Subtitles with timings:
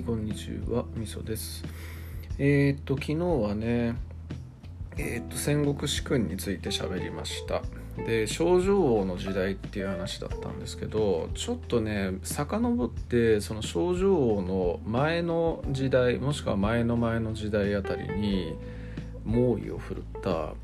[0.00, 1.62] いこんにちはみそです
[2.38, 3.96] えー、っと昨日はね
[4.96, 7.60] えー、っと戦国主君について喋りました
[7.98, 18.54] で少女王の時代っていう話だったんですけどちょっとね遡ってその少女王の前の時代もしくは前の前の時代あたりに
[19.26, 20.54] 猛威を振るった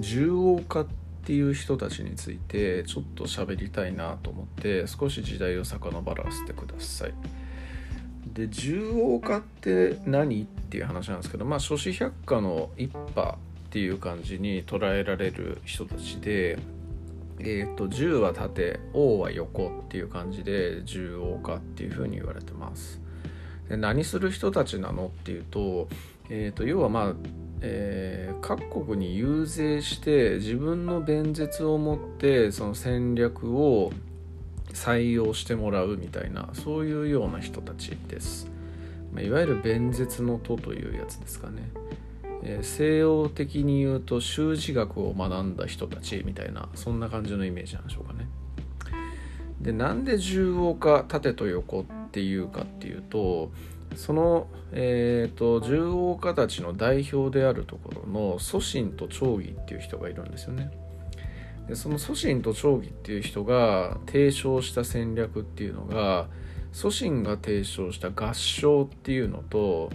[0.00, 0.86] 獣王家っ
[1.24, 7.43] ていう人たちについてちょっと喋りたいなと思って少し時代を遡らせてください。
[8.34, 10.42] で獣王家って何？
[10.42, 13.36] っていう話なんですけどまあ諸子百科の一派っ
[13.70, 16.58] ていう感じに捉えられる人たちで
[17.38, 23.00] えーと、10は縦王は横っていう感じで10王家っていうふうに言われてます。
[23.68, 25.88] で何する人たちなのっていうと,、
[26.28, 27.14] えーと、要はまあ、
[27.60, 33.90] えー、各国に遊説して自分の弁舌を持ってその戦略を
[34.74, 38.50] 採用してもらうみたいなそういうような人たちです、
[39.12, 41.70] ま、いわゆる弁舌の徒というやつですかね
[42.44, 48.28] え、西洋的に言うと習字学を学んだ人たちみたいなそんな感じのイメージなんでしょうかね。
[49.60, 53.50] でなんで重王か縦と横っていうかっていうと
[53.96, 60.70] その、えーと、重王家たちの代表であるところの祖神と長義っていう人がいるんですよね。
[61.68, 66.28] でその祖神と長義っていう人が提唱した戦略っていうのが
[66.72, 69.90] 祖神が提唱した合唱っていうのと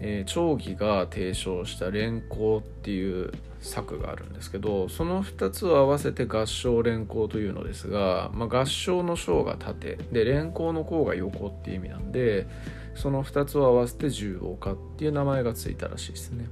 [0.00, 12.46] えー、長義が提唱した連行っていう策があるんですけどその2つを合わせて合唱連行というのですが、まあ、合唱の章が縦で連行の項が横っていう意味なんで
[12.94, 16.46] その2つを合わせて十王家っていう名前がついたらしいですね。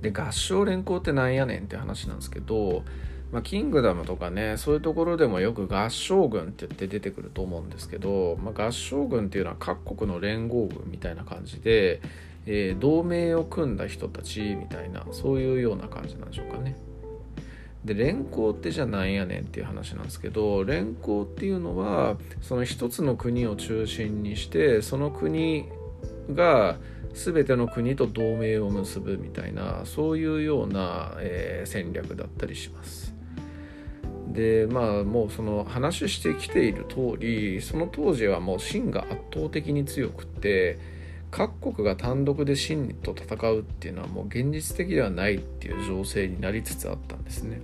[0.00, 2.84] で合唱連行ってなんやねんって話なんですけど
[3.32, 12.00] まあ、キングダムとかねそういうところでもよく合唱軍って言って出てくると思うんですけど、まあ、合唱軍っていうのは各国の連合軍みたいな感じで、
[12.46, 16.76] えー、同盟を組んだ人たちみたいなそういうような感じなんでしょうかね。
[17.84, 25.66] で連行ってじゃあなんやねんっていう話なんですけど連行っていうのはその一つの国を中心にしてその国
[26.34, 26.76] が
[27.14, 33.14] 全ての国と同盟を結ぶみたいなそういうような、えー、戦略だったりします。
[34.32, 40.78] でまあもうその話してきている通りその当時はもう秦が圧倒的に強くって
[41.30, 47.60] 各国が単独で秦と戦うっていうのはもう現実的ではないっていう情勢になりつつあったんですね。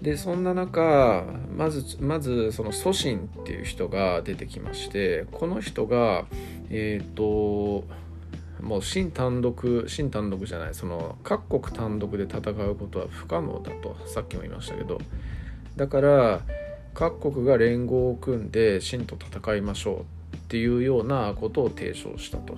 [0.00, 1.24] でそんな中
[1.56, 6.26] まずまずその祖神っていう人が出てきましてこの人が
[6.70, 7.84] えっ、ー、と
[8.62, 14.98] もう新単独新単独じゃないその各国単独で戦うことは不可能だとさっきも言いましたけど。
[15.76, 16.40] だから
[16.94, 22.56] 各国が連合を組んで秦と戦いましょうっていうようなことを提唱したと。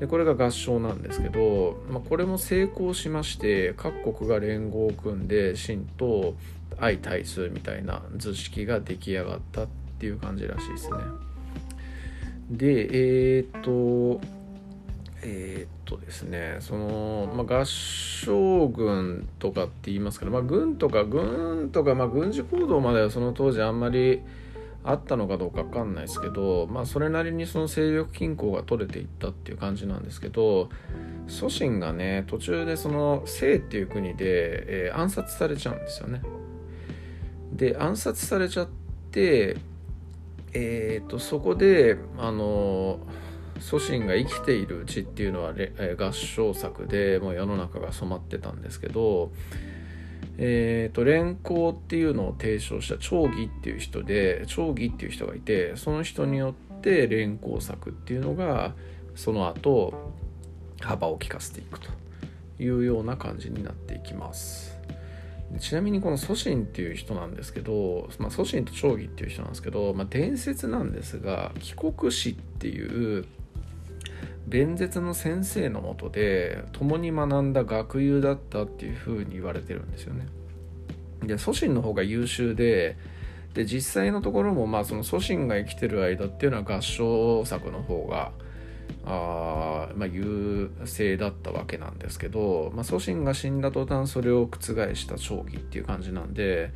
[0.00, 6.34] でこれが合唱なんですけど、まあ、これも成功しまして各国が連合を組んで秦と
[6.80, 9.66] 相対するみたいな図式が出来上がったっ
[10.00, 10.96] ていう感じらしいですね。
[12.52, 14.20] でえー、っと
[15.22, 24.20] えー、っとですねその、まあ、合唱軍とかって言いますけど、まあ、軍とか軍とか、まあ、軍事行動まではその当時あんまり
[24.84, 30.70] あったのかどうか分かんないですけど、まあ、それなりにその勢力均衡が取れていったっていう感じなんですけど
[31.28, 36.20] 祖神がね途中でその清っていう国で、えー、暗殺されちゃうんですよね。
[37.52, 38.68] で暗殺されちゃっ
[39.12, 39.56] て
[40.52, 43.32] えー、っとそこであのー
[43.62, 45.54] 祖神が生きているうちっていうのは
[45.96, 49.30] 合唱作でもう世の中が染まってたんですけど、
[50.36, 58.74] えーと、連行っていうのを提唱した長義っていう人で長義っていう人がいてその人によって連行作っていうのが
[59.14, 60.12] その後
[60.80, 61.88] 幅を利かせていくと
[62.58, 64.71] いうような感じになっていきます。
[65.58, 73.26] ちなみにこの祖神っていう人なんですけど、まあ、祖神と長義っていう人なんですけど、まあ、伝説なんですが帰国史っていう
[74.46, 80.26] 弁舌の先生のもとで共に学んだ学友だったっていうふうに言われてるんですよね。
[81.22, 82.96] で祖神の方が優秀で
[83.54, 88.32] で実際のところもまあその祖神が生きてる間っていうのは合唱作の方が
[89.04, 96.72] あ、まあ、優勢だったわけなんですけど、まあ、祖神が死んだ途端それを覆した長義っていう感じなんで、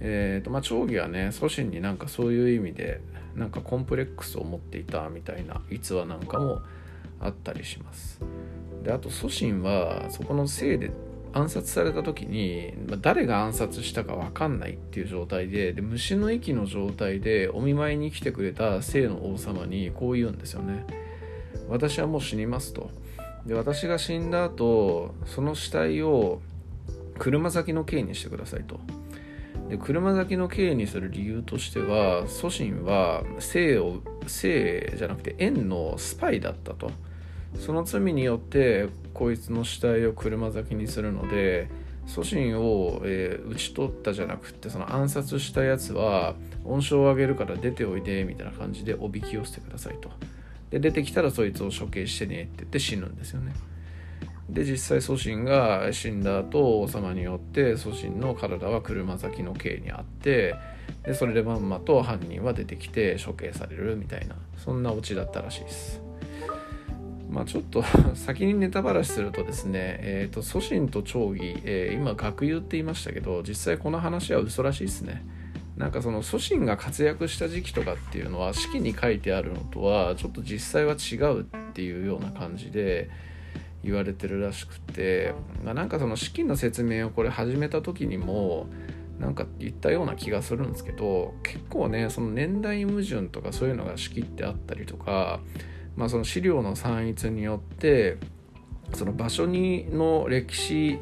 [0.00, 3.00] えーとまあ、長義はね祖神になんかそういう意味で
[3.36, 6.60] なんかコンプレックスを持っていたみたいな逸話なんかも
[7.20, 8.20] あったりします。
[8.82, 10.90] であと祖神はそこのせいで
[11.32, 20.86] 暗殺された時に、まあ、誰が暗殺したか分かんないっていう状態でで虫の息の状態でお見舞いに来てくれた生の王様にこう言うんですよね。
[21.68, 22.90] 私はもう死にますと。
[23.46, 26.40] で私が死んだ後その死体を
[27.18, 28.80] 車先の刑にしてくださいと。
[29.68, 36.90] で車先の刑にする理由としては祖神は生を生じゃなくて縁のスパイだったと。
[37.56, 41.68] その罪によってこいつの死体を車先にするので
[42.06, 50.10] 祖神を、えー、討ち取ったじゃなくてその暗殺したやつは恩賞をあげるから出ておいでみたいな感じでおびき寄せてくださいと。
[50.70, 53.54] で出てきたらそいつを処刑してねって言って死ぬんですよね。
[54.50, 60.54] で実際祖神が死んだ後王様によって祖神の体は車先の刑にあって
[61.04, 66.08] でそれでまんまと犯人は出てきて処刑されるみたいなそんなオチだったらしいです。
[67.30, 67.82] まあ、ちょっと
[68.16, 75.26] 先にネタバラシするとですね、えーと、祖神と長義、えー、今学友って言いましたけど実際この話は嘘らしいですね。
[75.78, 83.08] なんかその祖神が活躍した時期とかっていうのは式に書いてあるのとはちょっと実際は違うっていうような感じで
[83.84, 85.34] 言われてるらしくて、
[85.64, 88.66] ま、なんかその式の説明をこれ始めた時にも
[89.20, 95.40] なんか言ったような気がするんですけど結構ねその年代矛盾とかそういうのが仕切ってあったりとか
[95.98, 98.18] まあ、その資料の散逸によって
[98.94, 101.00] その場所にの歴史、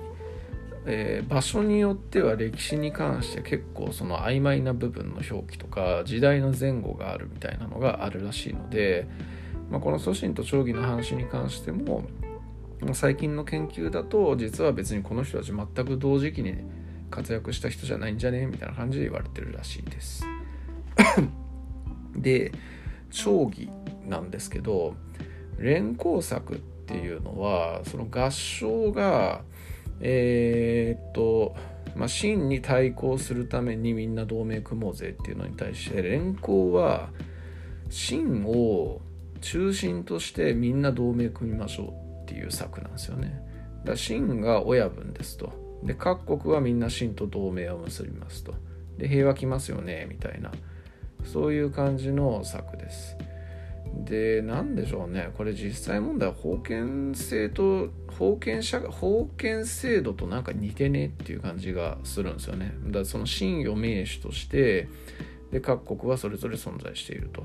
[0.89, 9.09] えー、場所によっては歴史に関して結構その曖昧な部分の表記とか時代の前後があるみたいなのがあるらしいので、
[9.69, 12.05] まあ、この祖神と長義の話に関しても
[12.93, 16.55] 最近の研究だと実は別にこの人たち全く同時期に
[17.11, 20.25] 活躍した人じゃないんじゃねみたいな感じで言われてるらしいです。
[22.15, 22.53] で
[23.11, 23.69] 長義
[24.07, 24.95] なんですけど
[25.59, 29.43] 連行作っていうのはその合唱が
[30.01, 31.55] えー、っと
[31.95, 37.11] まあ秦に対抗するためにみんな同盟組もうぜっていうのに対して連行は
[37.89, 39.01] 秦を
[39.41, 43.41] 中心としてみんな同盟組みましょうっていう策なんですよね。
[43.85, 45.53] だから秦が親分ですと。
[45.85, 48.55] で各国はみんな秦と同盟を結びますと。
[48.99, 50.51] で平和来ますよねみたいな
[51.25, 53.17] そういう感じの策です。
[54.05, 55.31] で何でしょうね。
[55.37, 62.75] これ実際問題は封建制と封建社封建制度となんか似てねっていう感じがするんですよね。
[62.87, 64.89] だからその真与名手として
[65.51, 67.45] で各国はそれぞれ存在していると。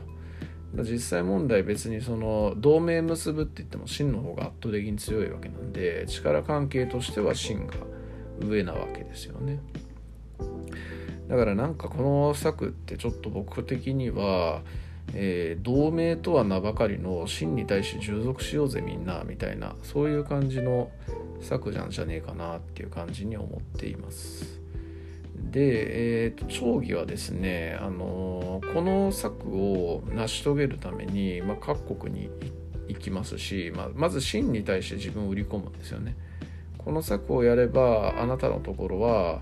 [0.74, 7.74] 実際問題別にその同盟結ぶって言っても真の方が圧倒的に強いわけなんで力関係としては真が
[8.40, 9.60] 上なわけですよね。
[11.28, 14.62] だからなんかこの策ってちょっと僕的には
[15.14, 20.90] えー、同盟とは名ばかりの真に対して従属しようぜみんなみたいなそういう感じの
[21.42, 24.62] 策じゃんじゃねえかなっていう感じに思っています。
[25.52, 32.30] で、えーと、町議はですね、あのー、この策を成し遂げるために、まあ、各国に
[32.88, 36.16] 行きますし、まあ、まず真に対して自分を売り込むんですよね。
[36.78, 39.42] この策をやればあなたのところは、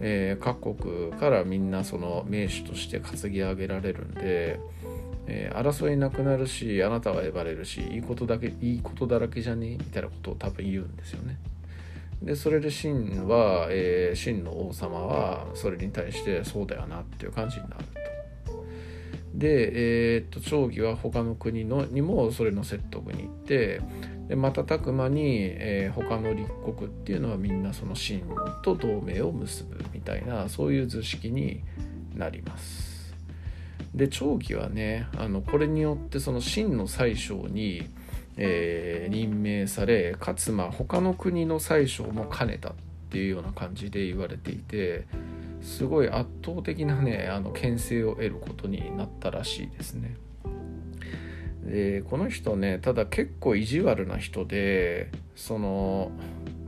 [0.00, 4.60] えー、各国からみんなその名手として担ぎ上げられるんで、
[5.26, 11.38] えー、争いなくなるしあなたは選ばれるしいいことだけいいことだらけじゃねみたいなことを多分言うんですよね。
[12.22, 18.05] でそれで秦は、えー、秦の王様はそれに対してそうだよなっていう感じになる。
[19.36, 23.80] で、えー、っと長義は他の国のにもそれの説得に行って
[24.28, 28.22] で瞬く間に、えー、他の立国っていうのはみんなその秦
[28.62, 31.62] と同盟を結ぶみたいなそういう図式に
[32.14, 33.14] なります。
[33.94, 37.88] で長義はねあのこれによってその真の宰相に、
[38.36, 42.72] えー、任命されかつまあ他の国の宰相も兼ねたっ
[43.10, 45.06] ていうような感じで言われていて
[45.66, 50.16] すごい圧倒的なねあの牽制を得ることになったらしいですね。
[51.64, 56.12] でこの人ねただ結構意地悪な人でその、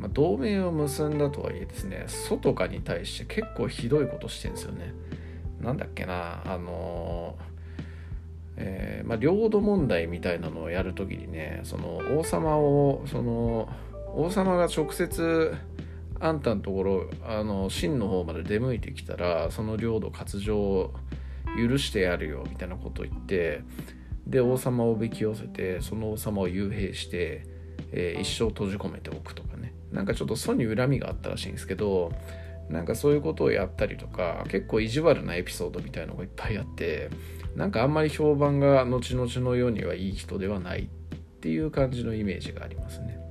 [0.01, 4.93] まあ、同盟を結んだとはいえですね外かに対して結構ひどいことしてんですよね。
[5.61, 7.37] なんだっけなあの
[8.57, 13.69] えー、まあ、領土問題みたいなのをやるときにねその王様をその
[14.13, 15.55] 王様が直接
[16.21, 20.95] あんたのところあの真の方まで出向いてきたらその領土割譲を
[21.57, 23.63] 許してやるよみたいなことを言って
[24.27, 27.47] で王様をおびき寄せてその王様を幽閉して、
[27.93, 32.13] えー、一生閉じ込めておくとかねなんかちょっと祖に恨みがあったらしいんですけど
[32.69, 37.09] なんかそういうことをやったりとか結構意地悪なエピソードみたいのがいっぱいあって
[37.57, 43.28] なんかあんまり評判が後々のようにはいい人ではないっていう感じのイメージがありますね。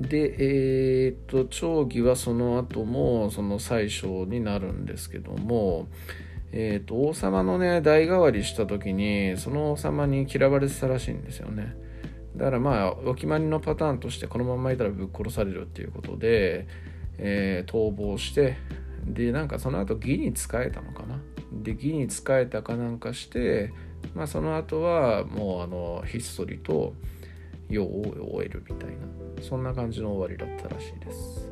[0.00, 5.88] でえー、っと長儀はその後もその宰相になるんですけども
[6.52, 11.76] えー、と王様のね代替わりした時にその王様に嫌われてたらしいんですよね。
[12.36, 16.66] だからまあお決まりのパターンとしてこのままいたらぶっ殺されるっていうことで、
[17.18, 18.56] えー、逃亡して
[19.04, 21.20] でなんかその後義に仕えたのかな。
[21.52, 23.72] で義に仕えたかなんかして
[24.14, 26.94] まあその後はもうあのひっそりと
[27.68, 28.02] 世を
[28.32, 28.96] 終えるみたいな。
[29.42, 31.50] そんな感じの終わりだったらしいです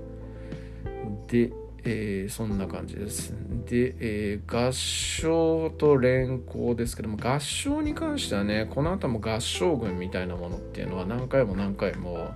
[1.27, 1.53] で
[1.85, 3.33] えー、そんな感じです。
[3.67, 12.33] で、えー、合唱と連行ですけども、合唱に関してはね、この後も合唱軍みたいなものっていうのは何回も何回も、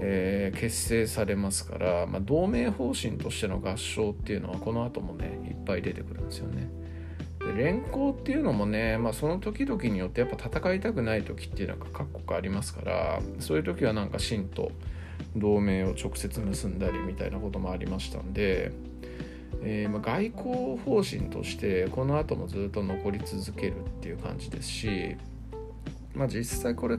[0.00, 6.70] えー、結成されますから、まあ、同盟方針としての合唱っていうのはこの後もね、いっぱい出てくるんですよね。
[7.54, 14.72] 連行っていうのもね、まあ、その時々によってやっぱ戦いたくない時っていうのが各国ありますからそういう時はなんか信と
[15.36, 18.72] 同盟を直接結んだりみたいなこともありましたんで、
[19.62, 25.16] えー、ま外交方針としてこの後もずっと残り続けるっていう感じですし、
[26.14, 26.98] まあ、実際これ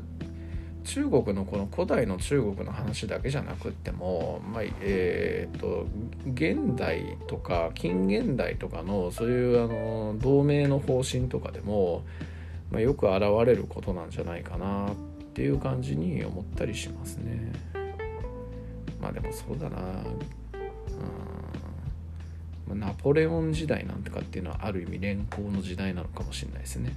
[0.88, 5.86] 中国のこの古代の中国の話だけじゃなくっても、まあ、えーと、
[6.34, 12.06] 現代とか近現代とかのそういうあの同盟の方針とかでも、
[12.72, 14.96] まあ、よく現れることなんじゃないかなっ
[15.34, 17.51] ていう感じに思ったりしますね。
[19.01, 19.77] まあでもそうだな。
[22.70, 22.79] うん。
[22.79, 26.96] ナポレオン時代なんてかっていうのはある意味連行の時代なのかもしれないですね。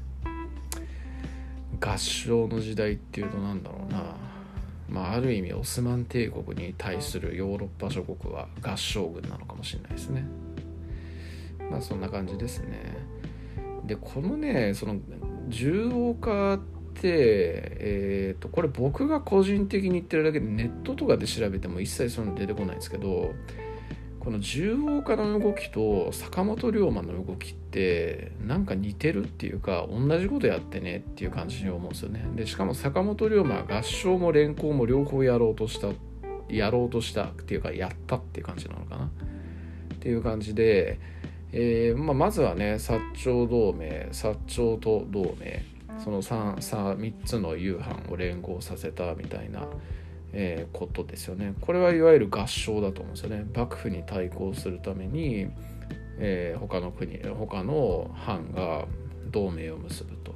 [1.81, 4.17] 合唱の時代っていうと何だろうな。
[4.89, 10.25] まあある意味オスマン帝国に対するヨーロッパ諸国は合唱軍なのかもしれないですね。
[11.71, 12.97] まあそんな感じですね。
[13.87, 14.97] でこのねその
[15.49, 16.69] 重王化って
[17.03, 23.33] えーと、これ僕が個人的に言ってるだけでネットとかで調べても一切そういうの出てこないんですけど
[24.21, 32.23] この重王化の動きと坂本龍馬の動きってなんか似てるっていうか同じことやってねっていう感じに思うんですよね。
[32.37, 35.89] でしかも坂本龍馬は合唱も連行も両方やろうとした
[36.51, 39.07] やろうとしたっていうかやったっていう感じなのかな。
[39.07, 39.09] っ
[40.01, 41.01] ていう感じで、
[41.53, 45.65] えーまあ、まずはね薩長同盟薩長と同盟
[46.03, 49.67] その 3, 3, 3つの夕飯を連合させたみたいな、
[50.33, 51.55] えー、ことですよね。
[51.61, 53.47] これはいわゆる合唱だと思うんですよね。
[53.55, 55.49] 幕府に対抗するために、
[56.19, 58.87] えー、他の国他の藩が
[59.31, 60.35] 同盟を結ぶと。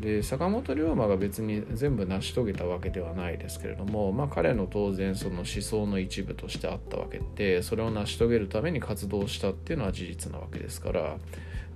[0.00, 11.16] で坂本龍馬が別に全部成し遂げたわけではないですけれども、まあ、彼の当然その思想の一部としてあったわけでそれを成し遂げるために活動したっていうのは事実なわけですから、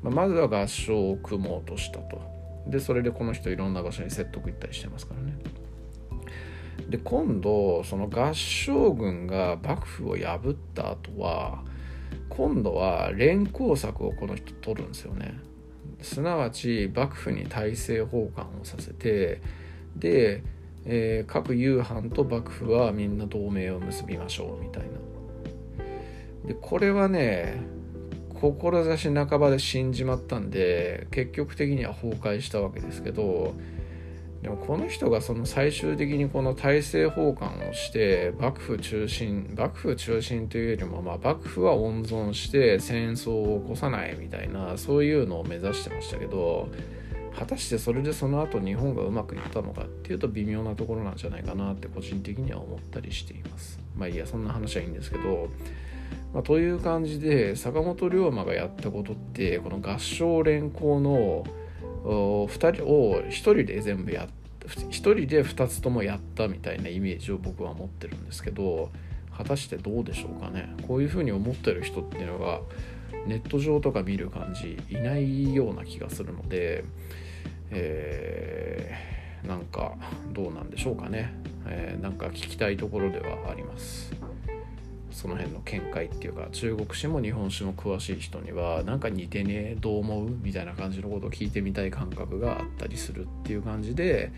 [0.02, 2.20] まあ、まずは合唱を組もうとしたと。
[2.66, 5.32] でそれでこの人いろんな場所に説得行ったりしてますからね
[6.88, 11.62] で今度その合唱軍が幕府を破った後は
[12.28, 15.38] 今度は連行策をこの人取るんですよね。
[16.00, 19.40] すなわち幕府に大政奉還をさせて
[19.96, 20.44] で、
[20.84, 24.88] えー、各夕飯と幕府はみんな同盟を結びましょうみたいな。
[26.46, 27.60] でこれはね
[28.40, 33.54] 志半ばで死んじまったんで結局的には崩壊したわけですけど
[34.42, 46.68] でもこの人がその最終的にこの大政奉還をして幕府中心幕府中心というよりもまあ幕府は温存して戦争を起こさないみたいなそういうのを目指してましたけど
[47.36, 53.80] 果たしてそれでその後日本がうまくいったのかっていうと微妙なところなんじゃないかなって個人的には思ったりしています。
[53.96, 55.48] まあいいやそんな話はいいんですけど
[56.32, 61.44] まあ、という感じで坂本龍馬がやったことってこの合唱連行の
[62.04, 64.28] 2人を1人で全部やっ
[64.68, 68.90] 1人で2つともやったみたいなイメージを僕は持ってるんですけど
[69.36, 72.60] 果たしてどうでしょうかねこういうふうに思ってる人っていうのが
[73.26, 76.84] ネット上とか見る感じいないような気がするので、
[77.70, 79.94] えー、なんか
[80.32, 81.32] どうなんでしょうかね、
[81.66, 84.12] えー、なんか聞きたいところではあります。
[85.18, 94.30] その辺の見解っていうか中国史も日本史も詳しい人にはなんか似てねどう思うみたいな感じのことを聞いてみたい感覚があったりするっていう感じで、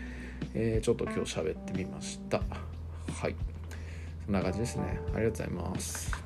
[0.55, 2.41] えー、ちょっと今日喋ってみました。
[3.13, 3.35] はい。
[4.25, 4.99] そんな感じですね。
[5.13, 6.20] ありがとうございます。